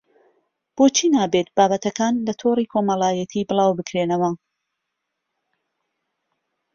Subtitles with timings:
[0.75, 4.31] بۆچی نابێت بابەتەکان لە تۆڕی کۆمەڵایەتی بڵاوبکرێنەوە